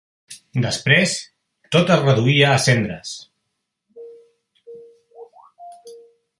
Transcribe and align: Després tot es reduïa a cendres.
Després 0.61 1.11
tot 1.75 1.91
es 1.97 2.01
reduïa 2.05 2.49
a 2.53 2.63
cendres. 2.65 3.13